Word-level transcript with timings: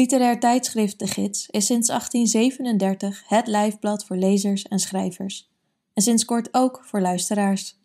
Literair 0.00 0.38
tijdschrift 0.38 0.98
De 0.98 1.06
Gids 1.06 1.48
is 1.50 1.66
sinds 1.66 1.88
1837 1.88 3.22
het 3.26 3.46
lijfblad 3.46 4.04
voor 4.04 4.16
lezers 4.16 4.62
en 4.68 4.78
schrijvers. 4.78 5.50
En 5.94 6.02
sinds 6.02 6.24
kort 6.24 6.48
ook 6.52 6.80
voor 6.84 7.00
luisteraars. 7.00 7.78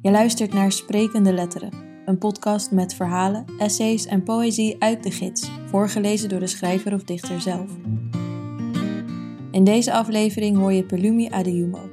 Je 0.00 0.10
luistert 0.10 0.52
naar 0.52 0.72
Sprekende 0.72 1.32
Letteren, 1.32 1.72
een 2.04 2.18
podcast 2.18 2.70
met 2.70 2.94
verhalen, 2.94 3.44
essays 3.58 4.06
en 4.06 4.22
poëzie 4.22 4.76
uit 4.78 5.02
de 5.02 5.10
gids, 5.10 5.50
voorgelezen 5.66 6.28
door 6.28 6.40
de 6.40 6.46
schrijver 6.46 6.94
of 6.94 7.04
dichter 7.04 7.40
zelf. 7.40 7.70
In 9.50 9.64
deze 9.64 9.92
aflevering 9.92 10.56
hoor 10.56 10.72
je 10.72 10.84
Pelumi 10.84 11.28
Adejumo. 11.28 11.91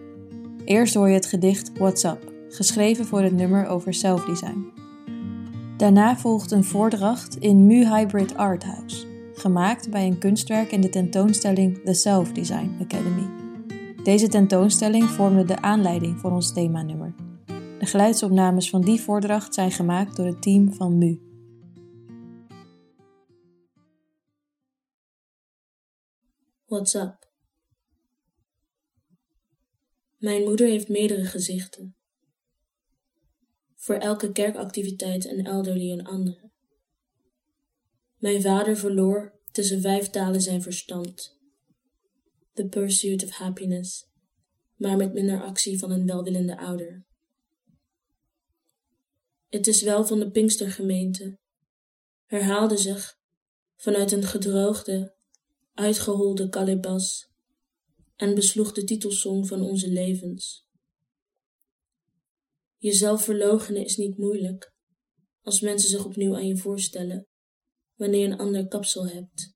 Eerst 0.69 0.93
hoor 0.93 1.07
je 1.07 1.13
het 1.13 1.25
gedicht 1.25 1.77
What's 1.77 2.03
Up, 2.03 2.33
geschreven 2.49 3.05
voor 3.05 3.21
het 3.21 3.33
nummer 3.33 3.67
over 3.67 3.93
self-design. 3.93 4.73
Daarna 5.77 6.17
volgt 6.17 6.51
een 6.51 6.63
voordracht 6.63 7.35
in 7.35 7.65
Mu 7.65 7.85
Hybrid 7.85 8.37
Art 8.37 8.63
House, 8.63 9.07
gemaakt 9.33 9.89
bij 9.89 10.05
een 10.05 10.17
kunstwerk 10.17 10.71
in 10.71 10.81
de 10.81 10.89
tentoonstelling 10.89 11.81
The 11.83 11.93
Self 11.93 12.31
Design 12.31 12.77
Academy. 12.81 13.29
Deze 14.03 14.27
tentoonstelling 14.27 15.03
vormde 15.03 15.45
de 15.45 15.61
aanleiding 15.61 16.19
voor 16.19 16.31
ons 16.31 16.53
themanummer. 16.53 17.13
De 17.79 17.85
geluidsopnames 17.85 18.69
van 18.69 18.81
die 18.81 19.01
voordracht 19.01 19.53
zijn 19.53 19.71
gemaakt 19.71 20.15
door 20.15 20.25
het 20.25 20.41
team 20.41 20.73
van 20.73 20.97
MU. 20.97 21.19
What's 26.65 26.93
up? 26.93 27.28
Mijn 30.19 30.43
moeder 30.43 30.67
heeft 30.67 30.89
meerdere 30.89 31.25
gezichten. 31.25 31.95
Voor 33.75 33.95
elke 33.95 34.31
kerkactiviteit 34.31 35.25
en 35.25 35.45
elderly 35.45 35.91
een 35.91 36.05
andere. 36.05 36.51
Mijn 38.17 38.41
vader 38.41 38.77
verloor 38.77 39.39
tussen 39.51 39.81
vijf 39.81 40.09
talen 40.09 40.41
zijn 40.41 40.61
verstand. 40.61 41.37
The 42.53 42.67
pursuit 42.67 43.23
of 43.23 43.29
happiness, 43.29 44.09
maar 44.75 44.97
met 44.97 45.13
minder 45.13 45.43
actie 45.43 45.79
van 45.79 45.91
een 45.91 46.05
welwillende 46.05 46.57
ouder. 46.57 47.05
Het 49.49 49.67
is 49.67 49.81
wel 49.81 50.05
van 50.05 50.19
de 50.19 50.31
Pinkstergemeente, 50.31 51.39
herhaalde 52.25 52.77
zich 52.77 53.19
vanuit 53.75 54.11
een 54.11 54.23
gedroogde, 54.23 55.15
uitgeholde 55.73 56.49
kalebas 56.49 57.28
en 58.19 58.35
besloeg 58.35 58.71
de 58.71 58.83
titelsong 58.83 59.47
van 59.47 59.61
onze 59.61 59.89
levens. 59.89 60.67
Jezelf 62.77 63.23
verloochenen 63.23 63.83
is 63.85 63.97
niet 63.97 64.17
moeilijk, 64.17 64.73
als 65.41 65.61
mensen 65.61 65.89
zich 65.89 66.05
opnieuw 66.05 66.35
aan 66.35 66.47
je 66.47 66.57
voorstellen, 66.57 67.27
wanneer 67.95 68.19
je 68.19 68.25
een 68.25 68.39
ander 68.39 68.67
kapsel 68.67 69.07
hebt. 69.07 69.53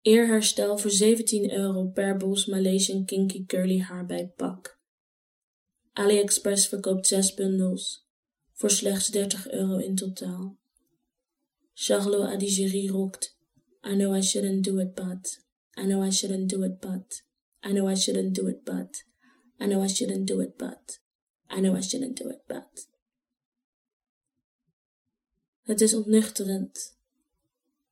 Eerherstel 0.00 0.78
voor 0.78 0.90
17 0.90 1.52
euro 1.52 1.86
per 1.86 2.16
bos 2.16 2.46
Malaysian 2.46 3.04
kinky 3.04 3.44
curly 3.44 3.80
haar 3.80 4.06
bij 4.06 4.28
Pak. 4.28 4.80
AliExpress 5.92 6.68
verkoopt 6.68 7.06
6 7.06 7.34
bundels 7.34 8.06
voor 8.52 8.70
slechts 8.70 9.08
30 9.08 9.50
euro 9.50 9.76
in 9.76 9.94
totaal. 9.94 10.58
Charlot 11.72 12.26
Adigéry 12.26 12.88
rokt 12.88 13.38
I 13.82 13.94
know 13.94 14.14
I 14.16 14.22
shouldn't 14.22 14.64
do 14.64 14.78
it 14.78 14.94
but 14.94 15.40
I 15.76 15.86
know 15.86 16.02
I 16.06 16.10
shouldn't 16.10 16.48
do 16.48 16.62
it 16.64 16.80
but 16.80 17.24
I 17.62 17.72
know 17.72 17.88
I 17.88 17.94
shouldn't 17.94 18.34
do 18.34 18.48
it 18.48 18.64
but 18.64 19.04
I 19.58 19.66
know 19.66 19.82
I 19.82 19.88
shouldn't 19.88 20.26
do 20.26 20.40
it 20.40 20.56
but 20.56 21.00
I 21.48 21.60
know 21.60 21.76
I 21.76 21.82
shouldn't 21.82 22.16
do 22.16 22.28
it 22.28 22.42
but 22.46 22.88
Het 25.62 25.80
is 25.80 25.94
ontnuchterend 25.94 26.96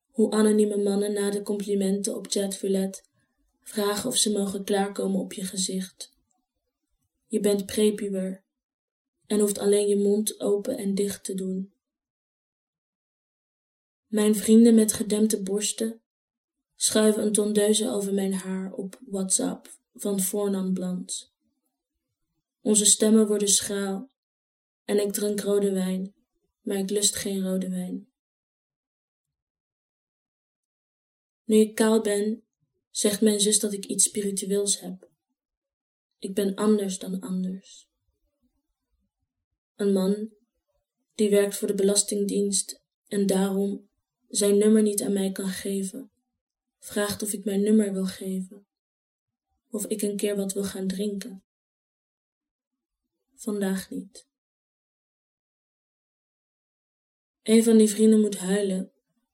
hoe 0.09 0.31
anonieme 0.31 0.77
mannen 0.77 1.13
na 1.13 1.29
de 1.29 1.41
complimenten 1.41 2.15
op 2.15 2.27
chatroulette 2.27 3.03
vragen 3.63 4.09
of 4.09 4.17
ze 4.17 4.31
mogen 4.31 4.63
klaarkomen 4.63 5.19
op 5.19 5.33
je 5.33 5.43
gezicht 5.43 6.11
je 7.27 7.39
bent 7.39 7.65
prepuber 7.65 8.43
en 9.29 9.39
hoeft 9.39 9.57
alleen 9.59 9.87
je 9.87 9.97
mond 9.97 10.39
open 10.39 10.77
en 10.77 10.95
dicht 10.95 11.23
te 11.23 11.33
doen. 11.33 11.71
Mijn 14.09 14.35
vrienden 14.35 14.75
met 14.75 14.93
gedempte 14.93 15.41
borsten 15.41 16.01
schuiven 16.75 17.23
een 17.23 17.33
tondeuze 17.33 17.89
over 17.89 18.13
mijn 18.13 18.33
haar 18.33 18.73
op 18.73 18.99
WhatsApp 19.05 19.77
van 19.93 20.19
Fornan 20.19 20.73
Bland. 20.73 21.33
Onze 22.61 22.85
stemmen 22.85 23.27
worden 23.27 23.47
schraal 23.47 24.09
en 24.85 25.01
ik 25.01 25.13
drink 25.13 25.39
rode 25.39 25.71
wijn, 25.71 26.13
maar 26.61 26.77
ik 26.77 26.89
lust 26.89 27.15
geen 27.15 27.43
rode 27.43 27.69
wijn. 27.69 28.07
Nu 31.43 31.55
ik 31.55 31.75
kaal 31.75 32.01
ben, 32.01 32.43
zegt 32.89 33.21
mijn 33.21 33.39
zus 33.39 33.59
dat 33.59 33.73
ik 33.73 33.85
iets 33.85 34.03
spiritueels 34.03 34.79
heb. 34.79 35.09
Ik 36.19 36.33
ben 36.33 36.55
anders 36.55 36.99
dan 36.99 37.19
anders. 37.19 37.87
Een 39.75 39.93
man 39.93 40.29
die 41.15 41.29
werkt 41.29 41.55
voor 41.55 41.67
de 41.67 41.75
Belastingdienst 41.75 42.81
en 43.07 43.25
daarom 43.25 43.88
zijn 44.29 44.57
nummer 44.57 44.81
niet 44.81 45.01
aan 45.01 45.13
mij 45.13 45.31
kan 45.31 45.47
geven, 45.47 46.11
vraagt 46.79 47.21
of 47.23 47.33
ik 47.33 47.45
mijn 47.45 47.61
nummer 47.61 47.93
wil 47.93 48.05
geven, 48.05 48.67
of 49.69 49.85
ik 49.85 50.01
een 50.01 50.17
keer 50.17 50.35
wat 50.35 50.53
wil 50.53 50.63
gaan 50.63 50.87
drinken. 50.87 51.43
Vandaag 53.35 53.89
niet. 53.89 54.27
Een 57.43 57.63
van 57.63 57.77
die 57.77 57.89
vrienden 57.89 58.19
moet 58.19 58.37
huilen, 58.37 58.91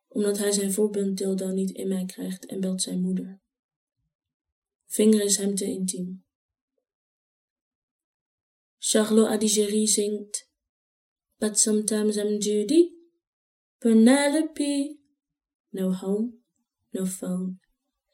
omdat 0.07 0.37
hij 0.37 0.51
zijn 0.51 0.71
voorbeelddildo 0.71 1.47
niet 1.47 1.71
in 1.71 1.87
mij 1.87 2.05
krijgt 2.05 2.45
en 2.45 2.59
belt 2.59 2.81
zijn 2.81 3.01
moeder. 3.01 3.39
Vinger 4.85 5.23
is 5.23 5.37
hem 5.37 5.55
te 5.55 5.65
intiem. 5.65 6.23
Charlot 8.77 9.27
Adigéry 9.27 9.87
zingt 9.87 10.49
But 11.37 11.59
sometimes 11.59 12.17
I'm 12.17 12.37
Judy, 12.37 12.91
Penelope. 13.85 14.97
No 15.71 15.91
home, 15.91 16.39
no 16.91 17.05
phone, 17.05 17.59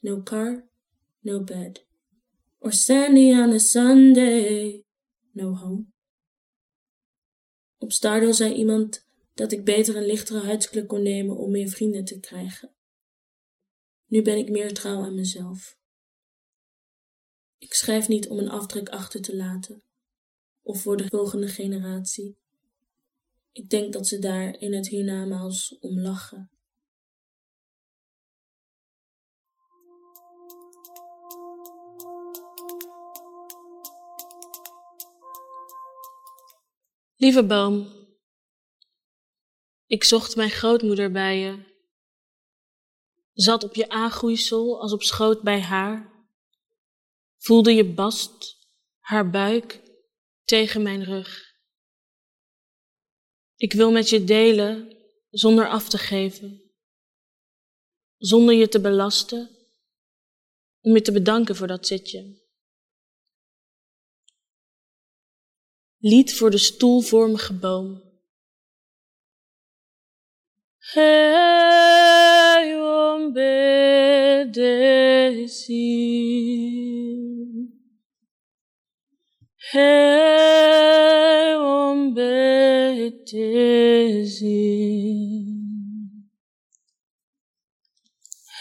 no 0.03 0.21
car, 0.21 0.65
no 1.23 1.39
bed. 1.39 1.79
Or 2.59 2.73
Sandy 2.73 3.31
on 3.31 3.53
a 3.53 3.59
Sunday, 3.59 4.83
no 5.33 5.55
home. 5.55 5.85
Op 7.77 7.91
Stardo 7.91 8.31
zei 8.31 8.53
iemand 8.53 9.07
dat 9.33 9.51
ik 9.51 9.65
beter 9.65 9.95
een 9.95 10.05
lichtere 10.05 10.39
huidskleur 10.39 10.85
kon 10.85 11.01
nemen 11.01 11.37
om 11.37 11.51
meer 11.51 11.69
vrienden 11.69 12.05
te 12.05 12.19
krijgen. 12.19 12.75
Nu 14.05 14.21
ben 14.21 14.37
ik 14.37 14.49
meer 14.49 14.73
trouw 14.73 15.03
aan 15.03 15.15
mezelf. 15.15 15.77
Ik 17.57 17.73
schrijf 17.73 18.07
niet 18.07 18.27
om 18.27 18.37
een 18.37 18.49
afdruk 18.49 18.89
achter 18.89 19.21
te 19.21 19.35
laten 19.35 19.83
of 20.61 20.81
voor 20.81 20.97
de 20.97 21.07
volgende 21.07 21.47
generatie. 21.47 22.40
Ik 23.51 23.69
denk 23.69 23.93
dat 23.93 24.07
ze 24.07 24.19
daar 24.19 24.59
in 24.59 24.73
het 24.73 24.87
hiernamaals 24.87 25.77
om 25.79 25.99
lachen. 25.99 26.51
Lieve 37.15 37.45
boom, 37.45 38.01
ik 39.85 40.03
zocht 40.03 40.35
mijn 40.35 40.49
grootmoeder 40.49 41.11
bij 41.11 41.39
je. 41.39 41.69
Zat 43.33 43.63
op 43.63 43.75
je 43.75 43.89
aangroeisel 43.89 44.81
als 44.81 44.93
op 44.93 45.03
schoot 45.03 45.41
bij 45.41 45.61
haar. 45.61 46.25
Voelde 47.37 47.73
je 47.73 47.93
bast, 47.93 48.67
haar 48.99 49.29
buik 49.29 49.81
tegen 50.43 50.81
mijn 50.81 51.03
rug. 51.03 51.50
Ik 53.61 53.73
wil 53.73 53.91
met 53.91 54.09
je 54.09 54.23
delen 54.23 54.97
zonder 55.29 55.69
af 55.69 55.89
te 55.89 55.97
geven, 55.97 56.61
zonder 58.17 58.55
je 58.55 58.67
te 58.67 58.81
belasten, 58.81 59.49
om 60.79 60.93
je 60.93 61.01
te 61.01 61.11
bedanken 61.11 61.55
voor 61.55 61.67
dat 61.67 61.87
zitje. 61.87 62.39
Lied 65.97 66.33
voor 66.33 66.51
de 66.51 66.57
stoelvormige 66.57 67.53
boom. 67.53 68.01
Hey, 70.77 72.75
ombetezi. 73.11 74.31
Hey, 79.55 81.55
ombetezi. 81.55 82.70
Mtetezi. 83.11 84.61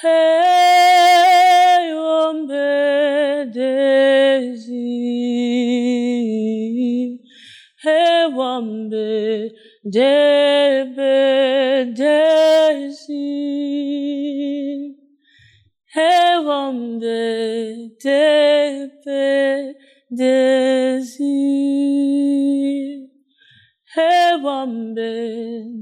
Hey, 0.00 1.92
wambe 1.94 3.44
desi. 3.52 4.88
Hey, 7.82 8.24
wambe 8.34 9.52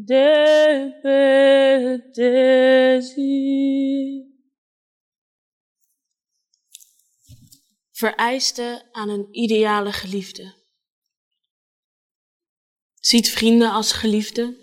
Debe 0.04 1.18
desi. 2.12 3.28
Vereisten 7.90 8.88
aan 8.92 9.08
een 9.08 9.28
ideale 9.30 9.92
geliefde. 9.92 10.54
Ziet 13.00 13.30
vrienden 13.30 13.70
als 13.70 13.92
geliefden. 13.92 14.56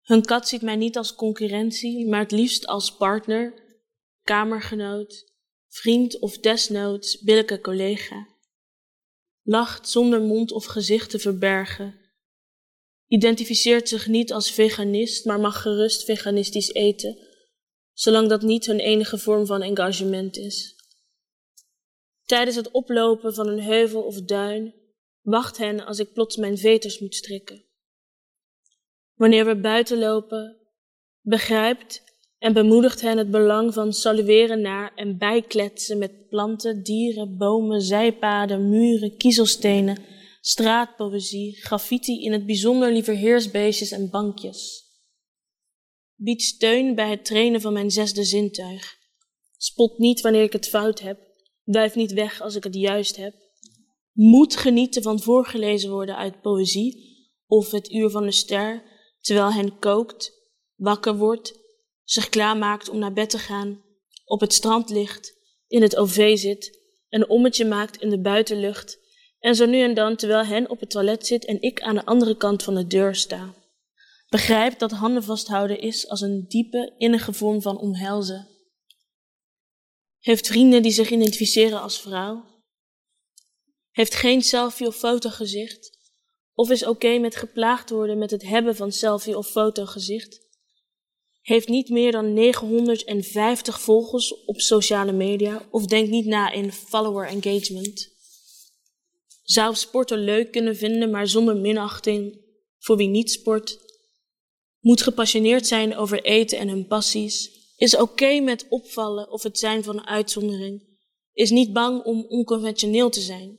Hun 0.00 0.24
kat 0.24 0.48
ziet 0.48 0.62
mij 0.62 0.76
niet 0.76 0.96
als 0.96 1.14
concurrentie, 1.14 2.08
maar 2.08 2.20
het 2.20 2.30
liefst 2.30 2.66
als 2.66 2.96
partner, 2.96 3.54
kamergenoot, 4.22 5.32
vriend 5.68 6.18
of 6.18 6.38
desnoods 6.38 7.22
billijke 7.22 7.60
collega. 7.60 8.28
Lacht 9.42 9.88
zonder 9.88 10.20
mond 10.20 10.52
of 10.52 10.64
gezicht 10.64 11.10
te 11.10 11.18
verbergen. 11.18 12.03
Identificeert 13.06 13.88
zich 13.88 14.06
niet 14.06 14.32
als 14.32 14.50
veganist, 14.50 15.24
maar 15.24 15.40
mag 15.40 15.62
gerust 15.62 16.04
veganistisch 16.04 16.72
eten, 16.72 17.18
zolang 17.92 18.28
dat 18.28 18.42
niet 18.42 18.66
hun 18.66 18.78
enige 18.78 19.18
vorm 19.18 19.46
van 19.46 19.62
engagement 19.62 20.36
is. 20.36 20.74
Tijdens 22.24 22.56
het 22.56 22.70
oplopen 22.70 23.34
van 23.34 23.48
een 23.48 23.62
heuvel 23.62 24.02
of 24.02 24.22
duin 24.22 24.74
wacht 25.20 25.58
hen 25.58 25.84
als 25.84 25.98
ik 25.98 26.12
plots 26.12 26.36
mijn 26.36 26.58
veters 26.58 26.98
moet 26.98 27.14
strikken. 27.14 27.64
Wanneer 29.14 29.44
we 29.44 29.56
buiten 29.56 29.98
lopen, 29.98 30.56
begrijpt 31.20 32.02
en 32.38 32.52
bemoedigt 32.52 33.00
hen 33.00 33.18
het 33.18 33.30
belang 33.30 33.74
van 33.74 33.92
salueren 33.92 34.60
naar 34.60 34.94
en 34.94 35.18
bijkletsen 35.18 35.98
met 35.98 36.28
planten, 36.28 36.82
dieren, 36.82 37.36
bomen, 37.36 37.80
zijpaden, 37.80 38.68
muren, 38.68 39.16
kiezelstenen, 39.16 40.04
straatpoëzie, 40.46 41.56
graffiti 41.56 42.24
in 42.24 42.32
het 42.32 42.46
bijzonder 42.46 42.92
liever 42.92 43.16
heersbeestjes 43.16 43.90
en 43.90 44.10
bankjes. 44.10 44.84
Bied 46.14 46.42
steun 46.42 46.94
bij 46.94 47.10
het 47.10 47.24
trainen 47.24 47.60
van 47.60 47.72
mijn 47.72 47.90
zesde 47.90 48.24
zintuig. 48.24 48.96
Spot 49.56 49.98
niet 49.98 50.20
wanneer 50.20 50.42
ik 50.42 50.52
het 50.52 50.68
fout 50.68 51.00
heb. 51.00 51.18
Duif 51.64 51.94
niet 51.94 52.12
weg 52.12 52.40
als 52.40 52.54
ik 52.54 52.64
het 52.64 52.74
juist 52.74 53.16
heb. 53.16 53.34
Moet 54.12 54.56
genieten 54.56 55.02
van 55.02 55.20
voorgelezen 55.20 55.90
worden 55.90 56.16
uit 56.16 56.40
poëzie 56.40 57.12
of 57.46 57.70
het 57.70 57.90
uur 57.90 58.10
van 58.10 58.24
de 58.24 58.32
ster, 58.32 58.82
terwijl 59.20 59.52
hen 59.52 59.78
kookt, 59.78 60.32
wakker 60.74 61.16
wordt, 61.16 61.58
zich 62.02 62.28
klaarmaakt 62.28 62.88
om 62.88 62.98
naar 62.98 63.12
bed 63.12 63.30
te 63.30 63.38
gaan, 63.38 63.82
op 64.24 64.40
het 64.40 64.52
strand 64.52 64.90
ligt, 64.90 65.36
in 65.66 65.82
het 65.82 65.96
OV 65.96 66.38
zit, 66.38 66.78
een 67.08 67.28
ommetje 67.28 67.64
maakt 67.64 68.00
in 68.00 68.10
de 68.10 68.20
buitenlucht 68.20 69.02
en 69.44 69.54
zo 69.54 69.66
nu 69.66 69.80
en 69.80 69.94
dan 69.94 70.16
terwijl 70.16 70.44
hen 70.44 70.70
op 70.70 70.80
het 70.80 70.90
toilet 70.90 71.26
zit 71.26 71.44
en 71.44 71.62
ik 71.62 71.80
aan 71.80 71.94
de 71.94 72.04
andere 72.04 72.36
kant 72.36 72.62
van 72.62 72.74
de 72.74 72.86
deur 72.86 73.14
sta. 73.14 73.54
Begrijp 74.28 74.78
dat 74.78 74.90
handen 74.90 75.22
vasthouden 75.22 75.80
is 75.80 76.08
als 76.08 76.20
een 76.20 76.44
diepe, 76.48 76.94
innige 76.98 77.32
vorm 77.32 77.62
van 77.62 77.78
omhelzen. 77.78 78.48
Heeft 80.18 80.46
vrienden 80.46 80.82
die 80.82 80.92
zich 80.92 81.10
identificeren 81.10 81.80
als 81.80 82.00
vrouw. 82.00 82.44
Heeft 83.90 84.14
geen 84.14 84.42
selfie 84.42 84.86
of 84.86 84.96
fotogezicht. 84.96 85.98
Of 86.54 86.70
is 86.70 86.86
oké 86.86 87.18
met 87.18 87.36
geplaagd 87.36 87.90
worden 87.90 88.18
met 88.18 88.30
het 88.30 88.42
hebben 88.42 88.76
van 88.76 88.92
selfie 88.92 89.38
of 89.38 89.46
fotogezicht. 89.50 90.40
Heeft 91.40 91.68
niet 91.68 91.88
meer 91.88 92.12
dan 92.12 92.32
950 92.32 93.80
volgers 93.80 94.44
op 94.44 94.60
sociale 94.60 95.12
media 95.12 95.68
of 95.70 95.86
denkt 95.86 96.10
niet 96.10 96.26
na 96.26 96.52
in 96.52 96.72
follower 96.72 97.26
engagement. 97.26 98.13
Zou 99.44 99.74
sporten 99.74 100.24
leuk 100.24 100.52
kunnen 100.52 100.76
vinden, 100.76 101.10
maar 101.10 101.28
zonder 101.28 101.56
minachting 101.56 102.40
voor 102.78 102.96
wie 102.96 103.08
niet 103.08 103.30
sport. 103.30 103.78
Moet 104.80 105.02
gepassioneerd 105.02 105.66
zijn 105.66 105.96
over 105.96 106.22
eten 106.22 106.58
en 106.58 106.68
hun 106.68 106.86
passies 106.86 107.62
is 107.76 107.96
oké 107.96 108.40
met 108.40 108.66
opvallen 108.68 109.30
of 109.30 109.42
het 109.42 109.58
zijn 109.58 109.82
van 109.82 109.98
een 109.98 110.06
uitzondering. 110.06 110.82
Is 111.32 111.50
niet 111.50 111.72
bang 111.72 112.02
om 112.04 112.24
onconventioneel 112.28 113.10
te 113.10 113.20
zijn. 113.20 113.58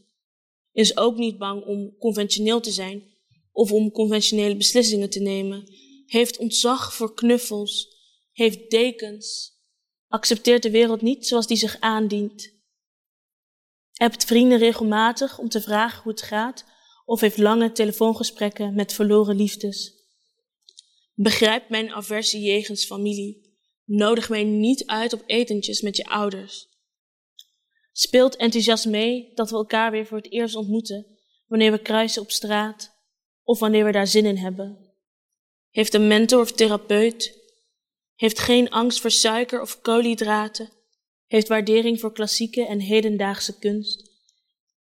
Is 0.71 0.97
ook 0.97 1.17
niet 1.17 1.37
bang 1.37 1.65
om 1.65 1.97
conventioneel 1.97 2.59
te 2.59 2.71
zijn 2.71 3.03
of 3.51 3.71
om 3.71 3.91
conventionele 3.91 4.55
beslissingen 4.55 5.09
te 5.09 5.19
nemen. 5.19 5.63
Heeft 6.05 6.37
ontzag 6.37 6.93
voor 6.93 7.13
knuffels. 7.13 7.93
Heeft 8.31 8.69
dekens. 8.69 9.53
Accepteert 10.07 10.63
de 10.63 10.71
wereld 10.71 11.01
niet 11.01 11.27
zoals 11.27 11.47
die 11.47 11.57
zich 11.57 11.79
aandient. 11.79 12.53
Hebt 13.95 14.25
vrienden 14.25 14.57
regelmatig 14.57 15.37
om 15.37 15.49
te 15.49 15.61
vragen 15.61 16.03
hoe 16.03 16.11
het 16.11 16.21
gaat 16.21 16.65
of 17.05 17.19
heeft 17.19 17.37
lange 17.37 17.71
telefoongesprekken 17.71 18.73
met 18.73 18.93
verloren 18.93 19.35
liefdes. 19.35 19.93
Begrijpt 21.13 21.69
mijn 21.69 21.91
aversie 21.91 22.41
jegens 22.41 22.85
familie 22.85 23.45
Nodig 23.85 24.29
mij 24.29 24.43
niet 24.43 24.85
uit 24.85 25.13
op 25.13 25.23
etentjes 25.25 25.81
met 25.81 25.97
je 25.97 26.05
ouders. 26.05 26.67
Speelt 27.91 28.35
enthousiast 28.35 28.85
mee 28.85 29.31
dat 29.33 29.49
we 29.49 29.55
elkaar 29.55 29.91
weer 29.91 30.05
voor 30.05 30.17
het 30.17 30.31
eerst 30.31 30.55
ontmoeten 30.55 31.17
wanneer 31.47 31.71
we 31.71 31.77
kruisen 31.77 32.21
op 32.21 32.31
straat 32.31 32.93
of 33.43 33.59
wanneer 33.59 33.85
we 33.85 33.91
daar 33.91 34.07
zin 34.07 34.25
in 34.25 34.37
hebben. 34.37 34.93
Heeft 35.69 35.93
een 35.93 36.07
mentor 36.07 36.41
of 36.41 36.51
therapeut. 36.51 37.43
Heeft 38.15 38.39
geen 38.39 38.69
angst 38.69 38.99
voor 39.01 39.11
suiker 39.11 39.61
of 39.61 39.81
koolhydraten. 39.81 40.69
Heeft 41.25 41.47
waardering 41.47 41.99
voor 41.99 42.13
klassieke 42.13 42.65
en 42.65 42.79
hedendaagse 42.79 43.57
kunst. 43.59 44.11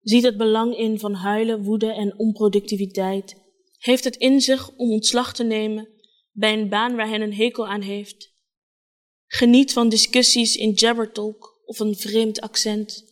Ziet 0.00 0.22
het 0.22 0.36
belang 0.36 0.76
in 0.76 0.98
van 0.98 1.14
huilen, 1.14 1.62
woede 1.62 1.92
en 1.92 2.18
onproductiviteit. 2.18 3.34
Heeft 3.78 4.04
het 4.04 4.16
in 4.16 4.40
zich 4.40 4.70
om 4.76 4.90
ontslag 4.90 5.34
te 5.34 5.44
nemen 5.44 5.88
bij 6.32 6.52
een 6.52 6.68
baan 6.68 6.96
waar 6.96 7.08
hen 7.08 7.20
een 7.20 7.34
hekel 7.34 7.66
aan 7.66 7.80
heeft 7.80 8.32
Geniet 9.34 9.72
van 9.72 9.88
discussies 9.88 10.56
in 10.56 10.70
jabbertalk 10.70 11.60
of 11.64 11.78
een 11.78 11.96
vreemd 11.96 12.40
accent. 12.40 13.04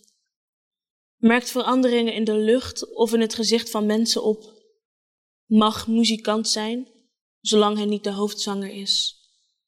Merkt 1.16 1.50
veranderingen 1.50 2.14
in 2.14 2.24
de 2.24 2.36
lucht 2.36 2.94
of 2.94 3.12
in 3.12 3.20
het 3.20 3.34
gezicht 3.34 3.70
van 3.70 3.86
mensen 3.86 4.22
op. 4.22 4.52
Mag 5.46 5.88
muzikant 5.88 6.48
zijn, 6.48 6.88
zolang 7.40 7.76
hij 7.76 7.86
niet 7.86 8.04
de 8.04 8.12
hoofdzanger 8.12 8.70
is. 8.70 9.16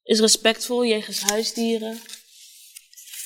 Is 0.02 0.20
respectvol 0.20 0.86
jegens 0.86 1.20
huisdieren. 1.20 2.00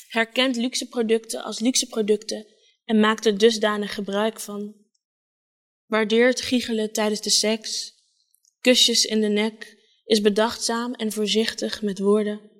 Herkent 0.07 0.55
luxe 0.55 0.87
producten 0.87 1.43
als 1.43 1.59
luxe 1.59 1.87
producten 1.87 2.47
en 2.85 2.99
maakt 2.99 3.25
er 3.25 3.37
dusdanig 3.37 3.93
gebruik 3.93 4.39
van. 4.39 4.75
Waardeert 5.85 6.41
giechelen 6.41 6.91
tijdens 6.91 7.21
de 7.21 7.29
seks. 7.29 7.93
Kusjes 8.61 9.05
in 9.05 9.21
de 9.21 9.27
nek. 9.27 9.75
Is 10.05 10.21
bedachtzaam 10.21 10.93
en 10.93 11.11
voorzichtig 11.11 11.81
met 11.81 11.99
woorden 11.99 12.55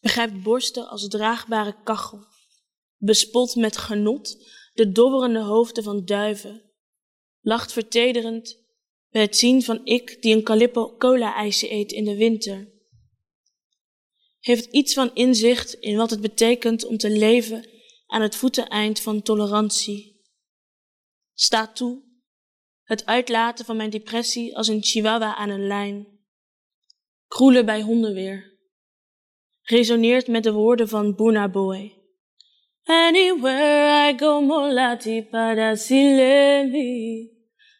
begrijpt 0.00 0.42
borsten 0.42 0.88
als 0.88 1.08
draagbare 1.08 1.76
kachel, 1.84 2.26
bespot 2.96 3.54
met 3.54 3.76
genot 3.76 4.36
de 4.74 4.92
dobberende 4.92 5.40
hoofden 5.40 5.82
van 5.82 6.04
duiven, 6.04 6.62
lacht 7.40 7.72
vertederend 7.72 8.58
bij 9.10 9.22
het 9.22 9.36
zien 9.36 9.62
van 9.62 9.80
ik 9.84 10.22
die 10.22 10.34
een 10.34 10.42
Calippo 10.42 10.96
cola-ijsje 10.96 11.72
eet 11.72 11.92
in 11.92 12.04
de 12.04 12.16
winter. 12.16 12.68
Heeft 14.40 14.64
iets 14.64 14.94
van 14.94 15.10
inzicht 15.14 15.74
in 15.74 15.96
wat 15.96 16.10
het 16.10 16.20
betekent 16.20 16.84
om 16.84 16.96
te 16.96 17.10
leven 17.10 17.68
aan 18.06 18.22
het 18.22 18.36
voeteneind 18.36 19.00
van 19.00 19.22
tolerantie. 19.22 20.20
Staat 21.34 21.76
toe 21.76 22.02
het 22.82 23.06
uitlaten 23.06 23.64
van 23.64 23.76
mijn 23.76 23.90
depressie 23.90 24.56
als 24.56 24.68
een 24.68 24.82
chihuahua 24.82 25.36
aan 25.36 25.48
een 25.48 25.66
lijn. 25.66 26.06
Kroelen 27.28 27.66
bij 27.66 27.82
hondenweer. 27.82 28.58
Resoneert 29.62 30.26
met 30.26 30.42
de 30.42 30.52
woorden 30.52 30.88
van 30.88 31.14
Buna 31.14 31.48
Boy. 31.48 31.94
Anywhere 32.84 34.08
I 34.08 34.18
go, 34.18 34.40
molati 34.40 35.22
para 35.22 35.76
silemi. 35.76 37.30